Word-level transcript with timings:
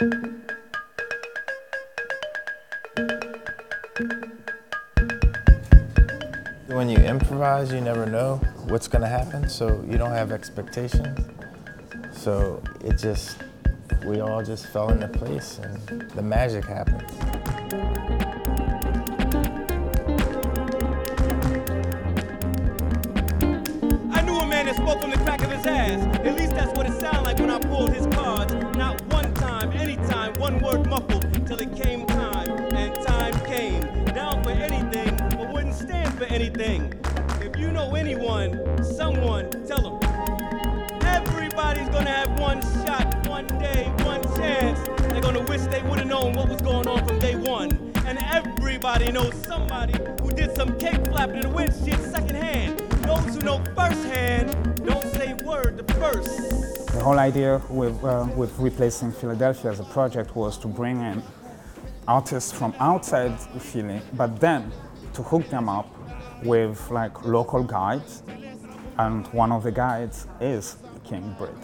When 0.00 0.40
you 6.88 6.96
improvise, 6.96 7.70
you 7.70 7.82
never 7.82 8.06
know 8.06 8.36
what's 8.68 8.88
going 8.88 9.02
to 9.02 9.08
happen, 9.08 9.50
so 9.50 9.84
you 9.86 9.98
don't 9.98 10.12
have 10.12 10.32
expectations. 10.32 11.18
So 12.12 12.62
it 12.82 12.96
just, 12.96 13.42
we 14.06 14.20
all 14.20 14.42
just 14.42 14.68
fell 14.68 14.88
into 14.88 15.06
place 15.06 15.60
and 15.62 16.10
the 16.12 16.22
magic 16.22 16.64
happened. 16.64 17.59
Anything. 36.30 36.94
If 37.40 37.56
you 37.58 37.72
know 37.72 37.94
anyone, 37.94 38.84
someone, 38.84 39.50
tell 39.66 39.82
them. 39.82 39.98
Everybody's 41.02 41.88
gonna 41.88 42.10
have 42.10 42.38
one 42.38 42.62
shot, 42.84 43.26
one 43.26 43.46
day, 43.58 43.92
one 44.04 44.22
chance. 44.36 44.78
They're 45.12 45.20
gonna 45.20 45.42
wish 45.42 45.62
they 45.62 45.82
would've 45.82 46.06
known 46.06 46.34
what 46.34 46.48
was 46.48 46.60
going 46.60 46.86
on 46.86 47.06
from 47.06 47.18
day 47.18 47.34
one. 47.34 47.92
And 48.06 48.18
everybody 48.32 49.10
knows 49.10 49.34
somebody 49.44 49.94
who 50.22 50.30
did 50.30 50.54
some 50.54 50.78
cake 50.78 51.04
flapping 51.06 51.44
and 51.44 51.52
win 51.52 51.68
shit 51.84 52.00
secondhand. 52.00 52.78
Those 53.04 53.34
who 53.34 53.40
know 53.40 53.62
firsthand 53.74 54.84
don't 54.86 55.06
say 55.14 55.34
word 55.44 55.78
to 55.78 55.94
first. 55.94 56.92
The 56.92 57.02
whole 57.02 57.18
idea 57.18 57.60
with, 57.68 58.02
uh, 58.04 58.28
with 58.36 58.56
replacing 58.58 59.12
Philadelphia 59.12 59.72
as 59.72 59.80
a 59.80 59.84
project 59.84 60.36
was 60.36 60.58
to 60.58 60.68
bring 60.68 61.00
in 61.00 61.22
artists 62.06 62.52
from 62.52 62.74
outside 62.78 63.38
Philly, 63.60 64.00
but 64.14 64.38
then 64.40 64.72
to 65.14 65.22
hook 65.22 65.48
them 65.48 65.68
up 65.68 65.86
with 66.44 66.90
like 66.90 67.24
local 67.24 67.62
guides. 67.62 68.22
And 68.98 69.26
one 69.28 69.52
of 69.52 69.62
the 69.62 69.72
guides 69.72 70.26
is 70.40 70.76
King 71.04 71.34
Britt. 71.38 71.54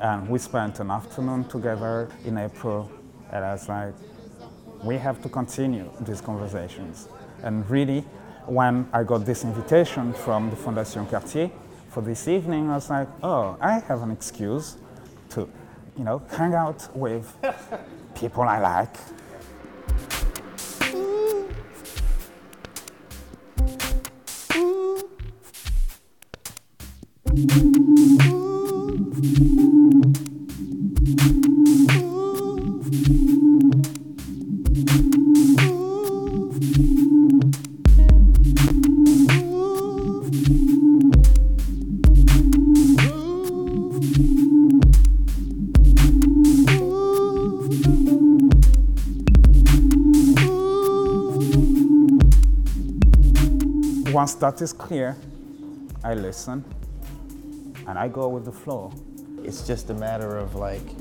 And 0.00 0.28
we 0.28 0.38
spent 0.38 0.80
an 0.80 0.90
afternoon 0.90 1.44
together 1.44 2.08
in 2.24 2.38
April, 2.38 2.90
and 3.30 3.44
I 3.44 3.52
was 3.52 3.68
like, 3.68 3.94
we 4.82 4.96
have 4.96 5.20
to 5.22 5.28
continue 5.28 5.90
these 6.00 6.20
conversations. 6.20 7.08
And 7.42 7.68
really, 7.68 8.00
when 8.46 8.88
I 8.92 9.04
got 9.04 9.26
this 9.26 9.44
invitation 9.44 10.12
from 10.14 10.50
the 10.50 10.56
Fondation 10.56 11.08
Cartier 11.08 11.50
for 11.90 12.02
this 12.02 12.28
evening, 12.28 12.70
I 12.70 12.74
was 12.76 12.88
like, 12.88 13.08
oh, 13.22 13.56
I 13.60 13.80
have 13.80 14.02
an 14.02 14.10
excuse 14.10 14.76
to, 15.30 15.48
you 15.98 16.04
know, 16.04 16.22
hang 16.30 16.54
out 16.54 16.88
with 16.96 17.34
people 18.14 18.42
I 18.42 18.58
like. 18.58 18.96
Once 54.12 54.34
that 54.34 54.60
is 54.60 54.72
clear, 54.74 55.16
I 56.04 56.12
listen 56.14 56.62
and 57.90 57.98
I 57.98 58.06
go 58.06 58.28
with 58.28 58.44
the 58.44 58.52
flow. 58.52 58.92
It's 59.42 59.66
just 59.66 59.90
a 59.90 59.94
matter 59.94 60.36
of 60.38 60.54
like 60.54 60.94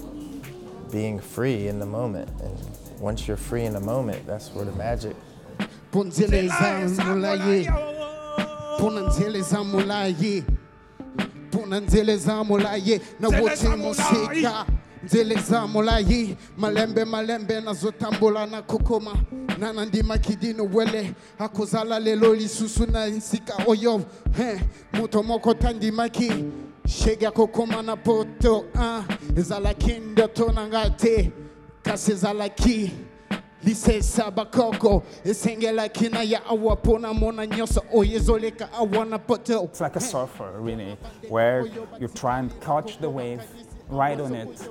being 0.91 1.19
free 1.19 1.67
in 1.67 1.77
the 1.77 1.85
moment. 1.85 2.27
And 2.41 2.57
once 3.00 3.27
you're 3.27 3.38
free 3.38 3.66
in 3.66 3.73
the 3.73 3.79
moment, 3.79 4.25
that's 4.25 4.50
where 4.55 4.66
the 4.66 4.72
magic. 4.72 5.16
Punzeleza 5.91 6.89
mulaye 7.05 7.66
Punanzeleza 8.79 9.63
mulaye 9.63 10.44
Punanzeleza 11.51 12.44
mulaye 12.44 13.01
Na 13.19 13.29
wote 13.29 13.75
musika 13.75 14.66
Nzeleza 15.03 15.67
mulaye 15.67 16.38
Malembe 16.57 17.05
malembe 17.05 17.61
nazotambula 17.61 18.45
na 18.45 18.61
kokoma 18.61 19.16
nana 19.59 19.85
ndima 19.85 20.17
kidino 20.17 20.63
wele 20.73 21.13
akozala 21.39 21.99
lelo 21.99 22.33
lisusu 22.33 22.85
na 22.91 23.05
nsika 23.07 23.53
oyo 23.67 24.01
moto 24.94 25.23
moko 25.23 25.53
tandimaki 25.53 26.31
shege 26.89 27.27
akokoma 27.27 27.81
na 27.81 27.95
poto 27.95 28.66
ah, 28.75 29.03
ezalaki 29.38 30.00
ndoto 30.00 30.51
na 30.51 30.67
ngai 30.67 30.89
te 30.97 31.31
kasi 31.83 32.11
ezalaki 32.11 32.91
lisesa 33.63 34.31
bakoko 34.31 35.03
esengelaki 35.23 36.09
na 36.09 36.22
ya 36.22 36.45
awa 36.45 36.75
mpona 36.75 37.13
mona 37.13 37.45
nyonso 37.47 37.83
oyo 37.94 38.17
ezoleka 38.17 38.73
awa 38.73 39.05
na 39.05 39.19
poto 39.19 39.63
It's 39.63 39.81
like 39.81 39.95
a 39.95 40.01
surfer, 40.01 40.51
really, 40.59 40.97
where 41.29 41.67
you 41.99 42.07
try 42.07 42.39
and 42.39 42.51
catch 42.61 42.97
the 42.99 43.09
wave, 43.09 43.44
ride 43.89 44.19
on 44.19 44.33
it, 44.33 44.69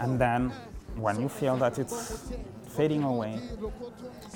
and 0.00 0.18
then 0.18 0.52
when 0.96 1.20
you 1.20 1.28
feel 1.28 1.56
that 1.56 1.78
it's 1.78 2.32
fading 2.76 3.02
away, 3.02 3.40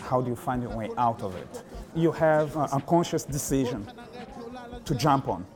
how 0.02 0.20
do 0.20 0.28
you 0.28 0.36
find 0.36 0.62
your 0.62 0.76
way 0.76 0.90
out 0.98 1.22
of 1.22 1.34
it? 1.34 1.62
You 1.94 2.12
have 2.12 2.54
a, 2.56 2.64
a 2.72 2.80
conscious 2.80 3.24
decision 3.24 3.86
to 4.84 4.94
jump 4.94 5.28
on. 5.28 5.46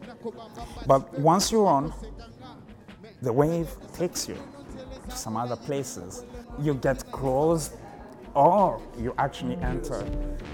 But 0.87 1.19
once 1.19 1.51
you're 1.53 1.67
on, 1.67 1.93
the 3.21 3.33
wave 3.33 3.69
takes 3.93 4.29
you 4.29 4.37
to 5.09 5.17
some 5.17 5.37
other 5.37 5.57
places. 5.57 6.25
You 6.61 6.75
get 6.75 7.11
close 7.13 7.71
or 8.35 8.81
you 8.99 9.15
actually 9.19 9.57
enter 9.57 10.05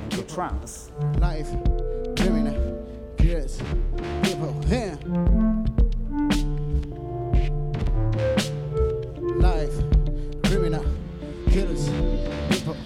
into 0.04 0.22
trance. 0.22 0.90
life 1.20 1.48
criminal 2.16 2.86
kids 3.16 3.62
people 4.22 4.52
here 4.66 4.98
life 9.38 9.74
criminal 10.44 10.84
killers 11.50 11.88
people 12.50 12.76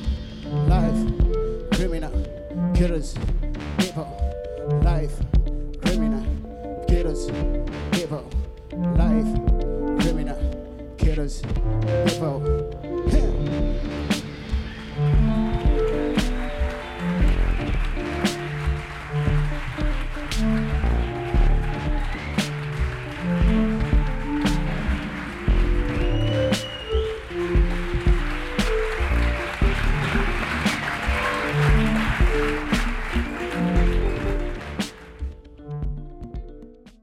life 0.68 1.00
criminal 1.72 2.12
killers 2.74 3.14
people 3.78 4.06
life 4.82 5.16
Palmeiras. 11.12 11.42
Devolve. 12.06 12.61